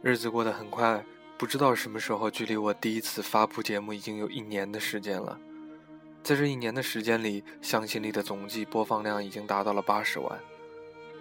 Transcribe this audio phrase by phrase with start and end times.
[0.00, 1.04] 日子过得很快，
[1.36, 5.36] 不知道什么时候，距离我第一次发布节目已经有一年的时间了。
[6.22, 10.38] 在这一年的时间里，向心力的总计播放量已经达到了八十万。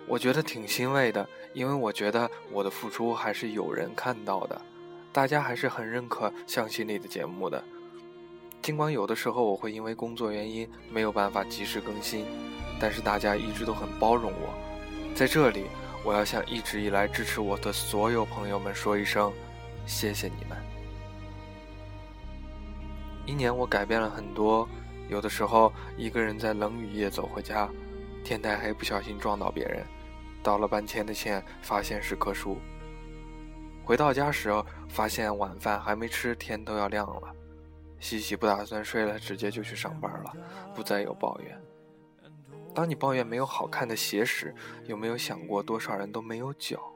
[0.08, 4.62] 我觉得挺欣慰的，因为我觉得我的付出还是有人看到的，
[5.12, 7.64] 大家还是很认可向心力的节目的。
[8.62, 12.26] 尽管有的时候我会因为工作原因没有办法及时更新，
[12.80, 14.54] 但是大家一直都很包容我。
[15.16, 15.66] 在这里，
[16.08, 19.30] 我要向一直以来支持我的所有朋友们说一声，
[19.86, 20.58] 谢谢你们。
[23.26, 24.66] 一年我改变了很多，
[25.10, 27.70] 有的时候一个人在冷雨夜走回家，
[28.24, 29.86] 天太黑不小心撞到别人。
[30.42, 32.58] 道了半天的歉，发现是棵树。
[33.84, 34.50] 回到家时，
[34.88, 37.36] 发现晚饭还没吃，天都要亮了。
[38.00, 40.34] 西西不打算睡了，直接就去上班了，
[40.74, 41.62] 不再有抱怨。
[42.78, 44.54] 当你抱怨没有好看的鞋时，
[44.86, 46.94] 有没有想过多少人都没有脚？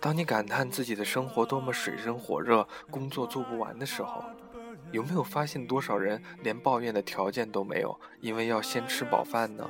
[0.00, 4.24] 当你感叹自己的生活多么水深火热，工作做不完的时候，
[4.90, 9.68] 有没有发现多少人连抱怨的条件都没有，因为要先吃饱饭呢？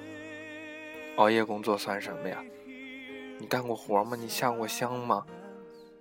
[1.17, 2.41] 熬夜工作算什么呀？
[3.41, 4.17] 你干过活吗？
[4.17, 5.27] 你下过乡吗？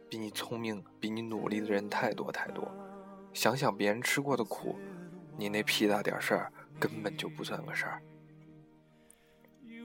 [0.07, 2.71] 比你聪明、比你努力的人太多太多。
[3.33, 4.75] 想想别人吃过的苦，
[5.35, 7.99] 你那屁大点事儿根本就不算个事儿。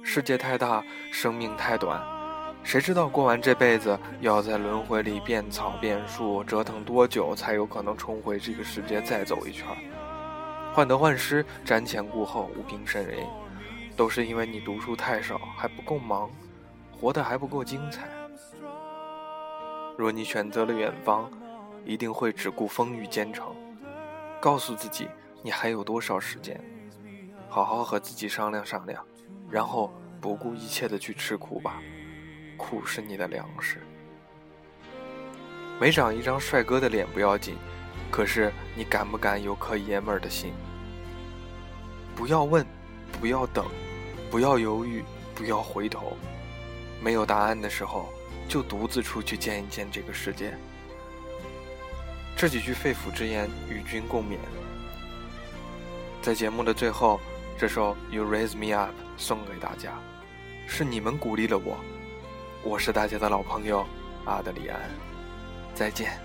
[0.02, 2.02] 世界太大，生命太短，
[2.62, 9.66] 谁知道过完这辈子要在轮回里变草变树，折腾多久才有可能重回这个世界再走一圈？
[10.74, 13.26] 患得患失、瞻前顾后、无病呻吟，
[13.96, 16.28] 都是因为你读书太少，还不够忙。
[17.00, 18.08] 活得还不够精彩。
[19.98, 21.28] 若你选择了远方，
[21.84, 23.54] 一定会只顾风雨兼程。
[24.40, 25.08] 告诉自己，
[25.42, 26.60] 你还有多少时间？
[27.48, 29.04] 好好和自己商量商量，
[29.52, 31.82] 然后不顾一切的去吃苦吧。
[32.56, 33.82] 苦是你的粮食。
[35.78, 37.56] 没长一张帅哥的脸不要紧，
[38.10, 40.54] 可是你敢不敢有颗爷们儿的心？
[42.16, 42.64] 不要问，
[43.20, 43.66] 不要等，
[44.30, 45.04] 不要犹豫，
[45.34, 46.16] 不要回头。
[47.02, 48.08] 没有答案的时候，
[48.48, 50.54] 就独自出去见一见这个世界。
[52.36, 54.38] 这几句肺腑之言与君共勉。
[56.20, 57.20] 在节目的最后，
[57.58, 59.92] 这首《You Raise Me Up》送给大家，
[60.66, 61.76] 是你们鼓励了我。
[62.64, 63.86] 我是大家的老朋友
[64.24, 64.80] 阿德里安，
[65.74, 66.18] 再见。